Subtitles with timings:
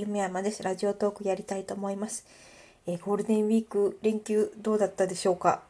[0.00, 0.62] 夢山です。
[0.62, 2.26] ラジオトークやりたいと思います。
[2.86, 5.60] えーゴールデンウィーク連休どうだったでしょうか？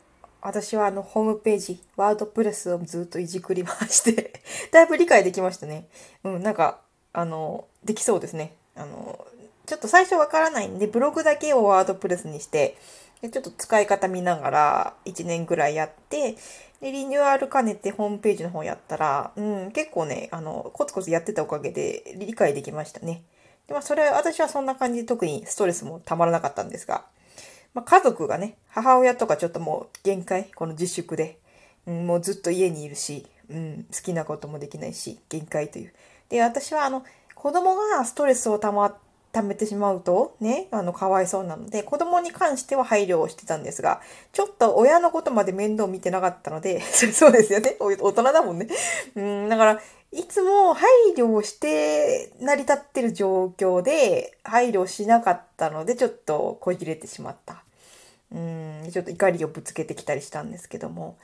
[0.40, 4.40] 私はあの、ホームページ、ワードプレスをずっといじくり回して、
[4.70, 5.88] だいぶ理解できましたね。
[6.22, 6.80] うん、なんか、
[7.12, 8.54] あの、できそうですね。
[8.76, 9.26] あの、
[9.66, 12.76] ちょっと最初わからないんで、ブログだけをワードプレスにして、
[13.20, 16.36] でちょっと使い方見ながら1年ぐらいやって、
[16.80, 23.22] で、リニューアル兼ねてホームページの方やったら、うん、結構ね、あの、コツコツやってたおかげで理解できましたね。
[23.70, 27.04] で、まあ、それ、私はそんな感じで特にストレスもたまらなかったんですが、
[27.72, 31.38] まあ、家族がね、母親とかちょっともう限界、この自粛で、
[31.86, 35.92] うん、もうずっと家にいるし、うん、好きなこともできないし、限界という。
[36.28, 37.04] で、私はあの、
[37.36, 38.98] 子供がストレスをたま、
[39.32, 44.00] 溜めてしまうと、ね、あの、かわいそうなので、子供に関しては配慮をしてたんですが、
[44.32, 47.76] ちょっと親のことまで面倒見てなかったので、 そうですよね。
[47.78, 48.66] 大人だもんね。
[49.14, 49.80] うん、だから、
[50.12, 57.62] いつも配慮をして成り立ってる状況で、配慮しなかったので、ちょっとこじれてしまった。
[58.32, 61.16] うん、ちょっと怒りをぶつけてきたりしたんですけども。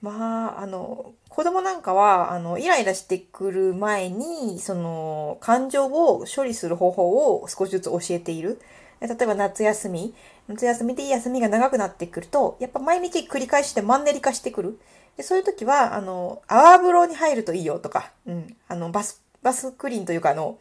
[0.00, 8.60] まあ、あの、子供なんかは、あの、イライラしてくる前に、その、感情を処理する方法を少しずつ教えている。
[9.00, 10.14] 例えば夏休み。
[10.48, 14.78] 夏休みでいい休みが長くなってくると、やっぱ毎日繰り返してマンネリ化してくる。
[15.18, 20.58] でそういう時は、あの、泡風呂に入るといいよとか、うん、あの、バス、バスクリーンというか、あの、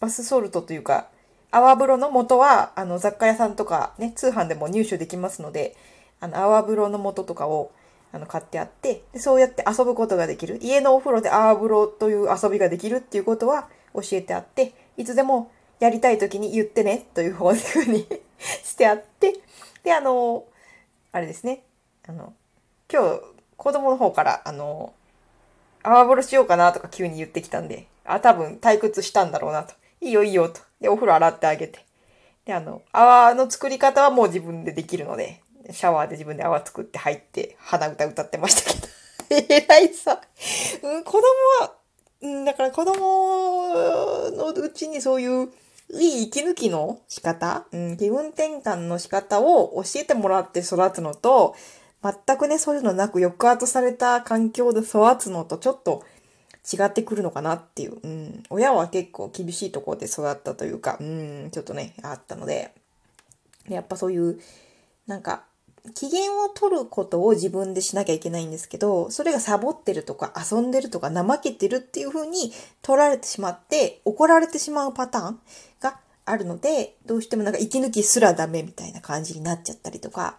[0.00, 1.08] バスソルトというか、
[1.50, 5.76] 泡風呂の素は、あの、雑貨屋さんとかね、通販でも入手できますので、
[6.20, 7.70] あの、泡風呂の素とかを、
[8.12, 10.58] あの、買ってあってで、そうやって遊ぶことができる。
[10.62, 18.08] 家のお風呂で泡風呂という遊びができるっていうことは教えてあって、いつでもやりたい時に言ってね、というふうに
[18.64, 19.34] してあって、
[19.82, 20.44] で、あの、
[21.12, 21.62] あれですね、
[22.08, 22.32] あの、
[22.90, 23.31] 今日、
[23.62, 24.92] 子供の方から、あの、
[25.84, 29.74] 泡風呂しようかなとか急に言ってきたんで、あ、多分退屈したんだろうなと。
[30.00, 30.60] いいよいいよと。
[30.80, 31.86] で、お風呂洗ってあげて。
[32.44, 38.88] で、あの、泡の作り方はもう自分でできるので、シャワーで自分で泡作って入って鼻歌歌ってましたけど。
[39.54, 40.20] えらいさ。
[40.82, 41.22] うん、子供
[41.60, 41.74] は、
[42.20, 43.68] うん、だから子供
[44.32, 45.52] のうちにそういう
[45.92, 51.54] いい息抜きの仕方、うん、気分転換の仕方を教えてもらって育つのと、
[52.02, 56.04] 全くね、そういうのなく抑圧された環境で育つのとちょっと
[56.72, 57.98] 違ってくるのかなっていう。
[58.02, 62.72] うん、親は結構厳しいところで育ったというか、うん、ちょっとね、あったので、
[63.68, 64.40] やっぱそういう、
[65.06, 65.44] なんか、
[65.94, 72.52] 機嫌を取ることを自分でしなきゃいけないんですけど、それがサボってるとか遊んでるとか怠けてるっていう風に
[72.82, 75.40] 取られてしまって怒られてしまうパターン
[75.80, 80.36] があるので、どうしてもなんか息抜きすらダメみたいな感じになっちゃったりとか、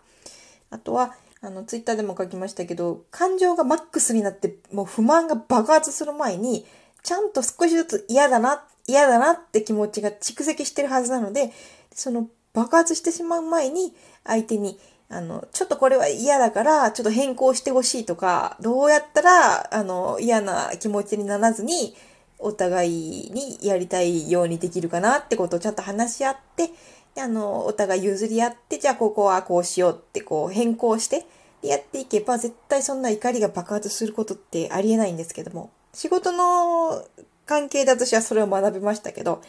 [0.70, 6.66] あとは、あの、ツイッターでも書きましたけど、感情がマックスになって、もう不満が爆発する前に、
[7.04, 11.52] ちゃんと少しずつ嫌だな、嫌だなって気持ちが蓄積してるはずなので、
[11.94, 13.94] その爆発してしまう前に、
[14.24, 21.94] 相手に、あの、ちょっとこれは嫌だから、ちょっと変更してほしいとか、どうやったら、あの、嫌な気持ちにならずに、
[22.40, 22.88] お互
[23.28, 26.70] いにやりたいようにできるかなってことをちゃんと話し合って、
[27.16, 31.26] で、あの、お互い譲り合って、じゃあここはこうしようってこう変更して、
[31.62, 37.06] でやっていけば絶対そんな怒りが爆発することってありえないんですけども、仕事の
[37.46, 39.42] 関係で私はそれを学びましたけど、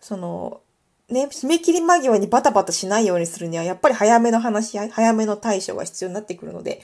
[0.00, 0.60] その、
[1.08, 6.82] ね、締め切り間際にバタバタしないようにするには、やっぱり早めの話し合い、早めの対処が必要になってくるので、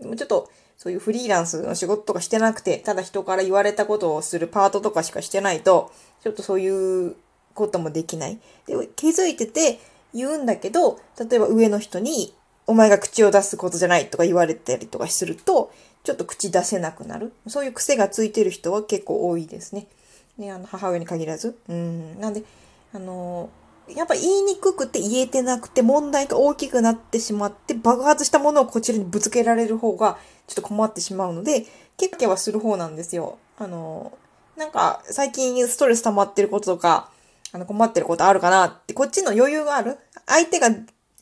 [0.00, 5.90] でもちょっと、そういうフリーランスの仕事とかしてなくて、ただ人から言われたことをするパートとかしかしてないと、
[6.22, 7.16] ちょっとそういう
[7.56, 8.38] こともできない。
[8.66, 9.80] で、気づいてて
[10.14, 12.32] 言うんだけど、例えば上の人に、
[12.68, 15.72] お前が口を出すことじゃないとか言われたりとかすると、
[16.04, 17.32] ちょっと口出せなくなる。
[17.48, 19.86] そういう癖がついてる人は結構多いですね。
[20.38, 21.58] ね、あの、母親に限らず。
[21.68, 22.20] うん。
[22.20, 22.42] なんで、
[22.92, 23.50] あの
[23.94, 30.18] やっぱ言いにくくて言えてなくて問題が大きくなってしまって爆発したものをこちらにぶつけられる方が
[30.48, 33.38] ちょっと困ってしまうので、結構はする方なんですよ。
[33.58, 34.12] あの、
[34.56, 37.10] なんか最近ストレス溜まってることとか、
[37.56, 40.68] あの困ってることあるかなって、こっちの余裕がある相手が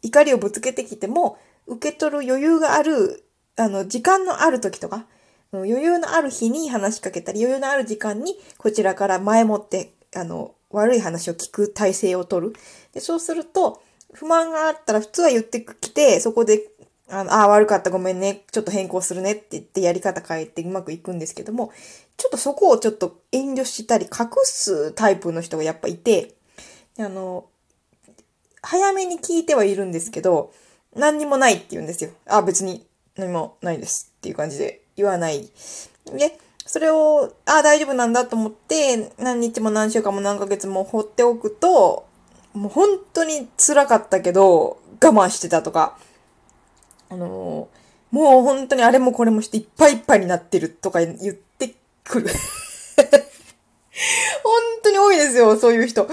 [0.02, 1.38] 怒りをぶつけてきても、
[1.68, 3.24] 受け取る余裕がある、
[3.56, 5.06] あの、時間のある時とか、
[5.52, 12.56] 余裕のある日に話しかけたり、余裕のある時間にこちらから前もって、あの、悪い話を聞く体制を取る。
[12.92, 13.80] で、そうすると、
[14.12, 16.60] 不満があったら普通は言ってきて、そこで、
[17.10, 21.72] あの、あ悪かったごめんね、ちょっと変更するねって言ってやり方変えてうまくいくんですけども、
[22.16, 26.34] ちょっとそこをちょっと遠慮したり隠すタイプの人がやっぱいて、
[26.98, 27.46] あの、
[28.62, 30.52] 早めに聞いてはいるんですけど、
[30.96, 32.10] 何にもないって言うんですよ。
[32.26, 32.86] あ、別に
[33.16, 35.50] 何もないですっていう感じで言わない。
[36.06, 42.06] で、それを、ああ、大丈夫なんだと思って、何日も何週間も何ヶ月も放っておくと、
[42.54, 45.98] もう本当に辛かったけど、我慢してたとか、
[47.10, 51.74] あのー、もう本当にあれもこれもしていっぱいいっぱいになってるとか言って
[52.04, 52.28] くる。
[54.42, 54.52] 本
[54.82, 56.08] 当に多いですよ、そういう人。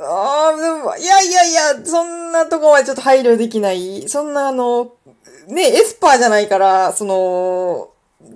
[0.00, 4.08] ああ、でも、いやいやいや、そんなとこはちょっと配慮できない。
[4.08, 4.92] そんなあの、
[5.48, 7.90] ね、エスパーじゃないから、その、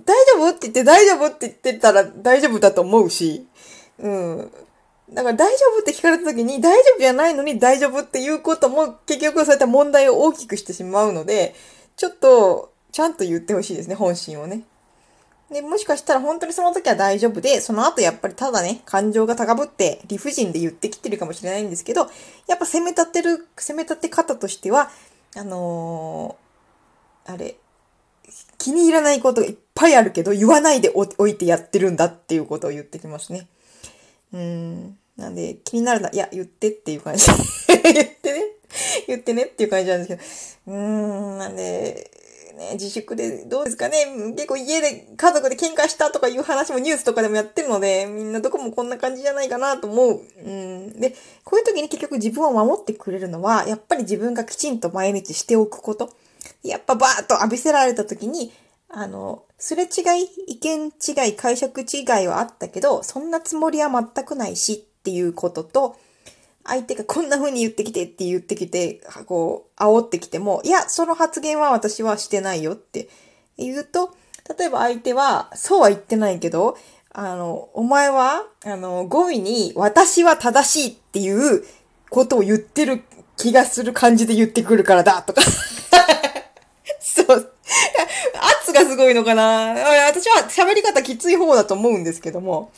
[0.05, 3.45] 大丈夫って言って大丈夫って言ってたら大丈夫だと思うし、
[3.99, 4.51] うん。
[5.11, 11.53] だから大丈夫って聞かれた時に大丈夫じゃないのに大丈夫っていうことも結局そういった問題を大きくしてしまうので、
[12.01, 14.63] ちょっとちゃんと言ってほしいですね、本心をね。
[15.51, 22.09] で、もしかしたら本当にその時は大丈夫で、その後やっぱりただね、感情が高ぶって理不尽で言ってきてるかもしれないんですけど、
[22.47, 24.89] やっぱ攻め立てる、攻め立て方としては、
[25.35, 27.57] あのー、あれ、
[28.57, 33.47] 気に入らないことがいっぱいあるけど、言わないでおいてやってるんだっていうことを言ってきますね。
[34.33, 34.97] うん。
[35.17, 37.27] なんで、気になるな、いや、言ってっていう感じ。
[37.69, 38.60] 言ってね。
[39.07, 40.77] 言ってねっていう感じなんですけど。
[40.77, 42.11] うーん、なんで、
[42.57, 44.05] ね、自粛でどうですかね
[44.35, 50.21] 結構家で家族で喧嘩したとかいう話もニュースとかでもやってるので、みんなどこもこんな感じじゃないかなと思う。
[50.45, 50.99] うん。
[50.99, 56.13] で、こういう時に結局自分を守ってくれるのは、やっぱり自分がきちんと毎日しておくこと。
[56.63, 58.51] やっぱバーッと浴びせられた時に、
[58.89, 59.87] あの、すれ違
[60.21, 65.95] い、意見違い、解釈違いはあったけど、そんなつもりは全くないしっていうことと、
[66.65, 73.09] 相手がこんな風に言ってきてって言ってきて、こう、煽ってきても、いや、その発言は私はしてないよって
[73.57, 74.13] 言うと、
[74.57, 76.77] 例えば相手は、そうは言ってないけど、
[77.13, 81.63] あの、お前は、あの、語尾に、私は正しいっていう
[82.09, 83.01] ことを言ってる
[83.37, 85.41] 気がする感じで言ってくるからだ、とか。
[87.01, 87.53] そう。
[88.39, 89.73] 圧がすごいのかな
[90.07, 92.71] 私は喋り方きつい方だと思うんですけども。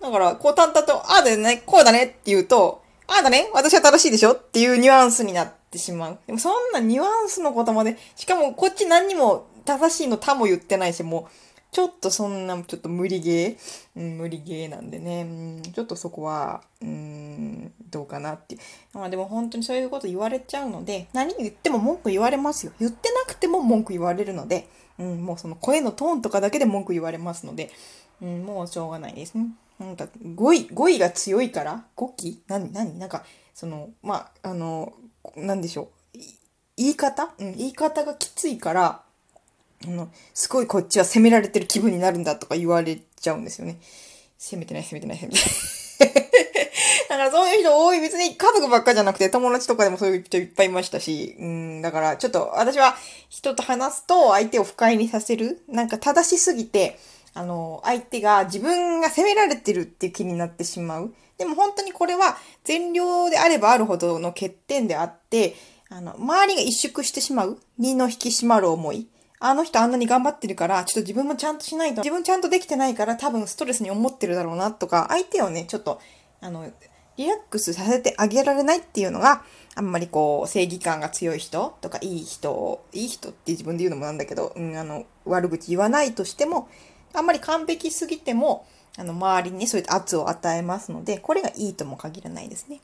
[0.00, 6.18] だから、こう淡々と、ああだよね、こうだねって言うと、ああだね、私は正しいでしょっていうニュアンスになってしまう。
[6.28, 18.60] でもそんなニュアンスのことまで、しかもこっち何にも正しいの他も言ってないし、もう、ちょっとそんな、ちょっと無理ゲー、うん、無理ゲーなんでね、うん、ちょっとそこは、うん、どうかなっていう。
[18.92, 22.72] まあでも本当にそういうこと言われちゃうので、何言っても文句言われますよ。
[22.78, 24.68] 言ってなくても文句言われるので、
[25.00, 27.72] うん、もうその声のトーンとかだけで文句言われますので、
[28.22, 29.48] うん、もうしょうがないですね。
[29.80, 31.84] なんか語彙、語彙が強いから？
[31.96, 32.42] 語気？
[32.48, 32.98] 何何？
[32.98, 33.24] なんか、
[33.54, 34.92] その、まあ、あの、
[35.36, 36.18] なんでしょう？
[36.76, 37.30] 言い方？
[37.38, 39.02] うん、言い方がきついから、
[39.86, 43.78] あの、すごいこっちは責められてる気分になるんだとか言われちゃうんですよね。
[44.36, 45.50] 責めてない、責めてない、責めてない。
[47.08, 48.00] だからそういう人多い。
[48.00, 52.94] 別に家族ばっかじゃなくて友達とかでもそういう人いっぱいいましたし、うん、だからちょっと私は
[53.28, 55.62] 人と話すと相手を不快にさせる。
[55.68, 56.98] なんか正しすぎて、
[57.34, 61.14] あの、相手が自分が責められてるっていう気になってしまう。
[61.38, 65.54] でも本当にこれは善良であればあるほどの欠点であって、
[65.88, 67.58] あの、周りが萎縮してしまう。
[67.78, 69.08] 身の引き締まる思い。
[69.42, 75.98] あの人あんなに頑張ってるから、ちょっと自分もちゃんとしないと、自分ちゃんとできてないから多分ストレスに思ってるだろうなとか、相手をね、ちょっと、
[76.42, 76.70] あの、
[77.16, 79.42] リラックスさせてあげられないっていうのが、
[79.74, 86.68] あんまりこう、正義感が強い人とか、いい人、いい人って自分で言うのもなんだけど、うん、あの、悪口言わないとしても、
[87.12, 88.66] あんまり完璧すぎても、
[88.96, 92.80] あの、周りに、そういった圧を与えますので、これがいいとも限らないですね。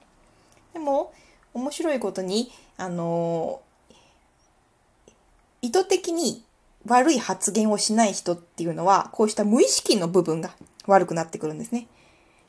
[0.73, 1.13] でも、
[1.55, 3.61] 面白いことに、あの、
[5.63, 6.45] 意図的に
[6.87, 10.51] 悪い発言をしない人っていうのは、こうした無意識の部分が
[10.87, 11.89] 悪くなってくるんですね。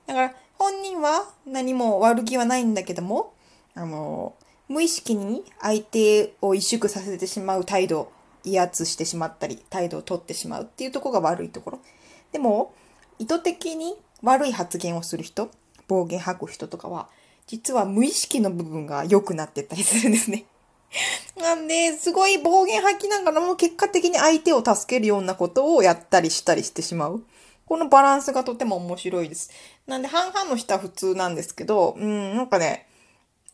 [0.06, 3.34] だから、本人は何も悪気はないんだけども、
[3.76, 4.34] あの、
[4.68, 8.12] 無意識に相手を萎縮させてしまう態度
[8.52, 11.80] 威圧してしまったり、態度をとってしまうっていうとこが悪いところ。
[12.32, 12.74] でも、
[13.20, 15.50] 意図的に悪い発言をする人、
[15.88, 17.10] 暴言吐く人とかは、
[17.48, 20.46] 実は無意識の部分が良くなってったりするんですね。
[21.38, 27.24] なんで、すごい暴言吐きながらも結果的に相手を助けるようなことをやったりしたりしてしまう。
[27.66, 29.52] このバランスがとても面白いです。
[29.86, 32.88] なんで、半々の人は普通なんですけど、うん、なんかね、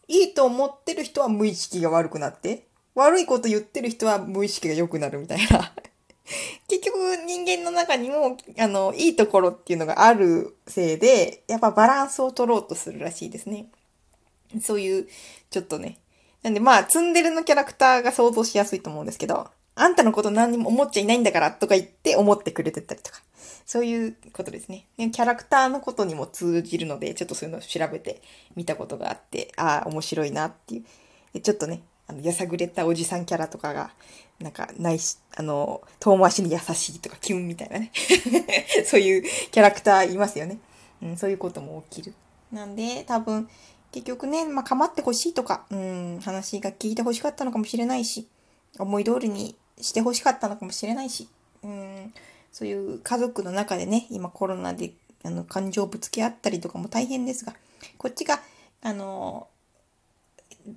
[0.07, 5.73] いいと思ってる人は無意識が悪くなって、悪いこと言ってる人は無意識が良くなるみたいな。
[6.67, 13.67] 結局人間の中にも、あの、いいところっていうのがあるせいで、やっぱバランスを取ろうとするらしいですね。
[14.61, 15.07] そういう、
[15.49, 15.97] ちょっとね。
[16.43, 23.21] なんでまあ、ツンデレのキャラクターが想像しやすいと思うんですけど、あんたのこと何にも思っちゃいないんだからとか言って思ってくれてたりとか。
[23.65, 24.85] そういうことですね。
[24.97, 28.21] キャラクターのことにも通じるので、ちょっとそういうのを調べて
[28.55, 30.83] みたことがあって、ああ、面白いなってい
[31.33, 31.39] う。
[31.39, 31.81] ちょっとね、
[32.13, 33.91] あの、やさぐれたおじさんキャラとかが、
[34.39, 37.91] なんか、ないし、あの、遠回しに優しいとか、キュンみたいなね。
[38.85, 40.59] そういうキャラクターいますよね。
[41.01, 42.15] うん、そういうことも起きる。
[42.51, 43.49] なんで、多分、
[43.91, 48.27] 結局ね、まあ、構ってほしいとか、うん、話が聞いてほしかったのかもしれないし、
[48.79, 51.27] 思い通りにしてほしかったのかもしれないし、
[51.63, 52.13] うん、
[52.51, 54.93] そういう家族の中でね、今コロナで
[55.23, 57.53] あの感情ぶつけ合ったりとかも大変ですが、
[57.97, 58.41] こっちが、
[58.81, 59.47] あの、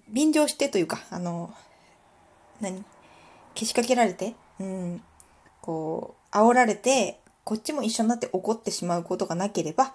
[0.08, 1.52] 便乗してというか、あの、
[2.60, 2.84] 何？
[3.54, 5.02] けしかけられて、うん、
[5.60, 9.94] こう、煽られて、こっちも一緒になって怒ってしまうことがなければ、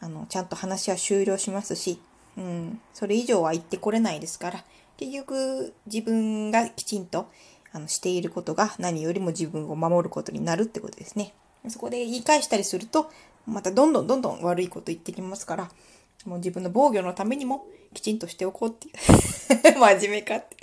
[0.00, 2.00] あの、ちゃんと話は終了しますし、
[2.36, 4.64] うん、それ以上は言ってこれないですから、
[4.96, 7.30] 結局自分がきちんと
[7.72, 11.34] あのしていることが何よりも自分を守ることになるってことですね。
[11.68, 13.10] そこで言い返したりすると、
[13.46, 15.70] またどんどんどんどん悪いこと言ってきますから、
[16.26, 18.94] もう自分の防御のためにもきちんとしておこうっていう。
[19.78, 20.56] 真面目かって。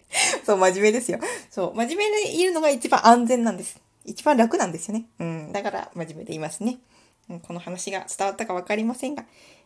[0.45, 1.19] そう、真面目ですよ。
[1.49, 3.79] そう、真面目でいるのが一番安全なんです。
[4.05, 5.05] 一番楽なんですよね。
[5.19, 5.51] うん。
[5.51, 6.79] だから真面目でいますね。
[7.29, 9.25] うんこの話が伝わったかわかりませんが。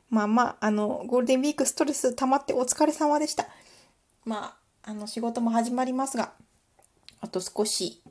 [0.10, 3.48] まあまあ、あの、ゴールデンウィークストレス溜まってお疲れ様でした。
[4.26, 6.34] まあ、あの、仕事も始まりますが、
[7.22, 8.02] あと少し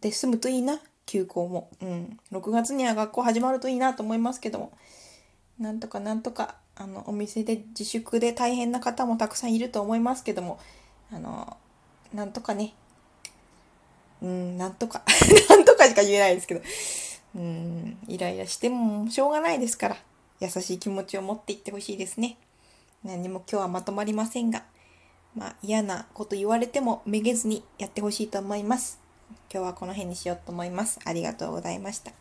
[0.00, 1.70] で済むといいな、休校も。
[1.80, 2.18] うん。
[2.32, 4.72] 6月には学校始まるといいなと思いますけども、
[5.58, 10.58] なんとかなんとか、あの、お店で自粛で大変な方もたくさんいると思いますけども、
[11.12, 11.58] あの、
[12.14, 12.72] なんとかね、
[14.22, 15.02] うん、なんとか
[15.50, 16.62] なんとかしか言えないですけど、
[17.36, 19.96] うん、イライラしてもしょうがないですから、
[20.40, 22.38] 優しい気持ちを持っていってほしいですね。
[23.04, 24.64] 何も今日はまとまりませんが、
[25.34, 28.98] まあ嫌なこと言われてもめげずにやってほしいと思います。
[29.52, 30.98] 今日はこの辺にしようと思います。
[31.04, 32.12] ありがとうございました。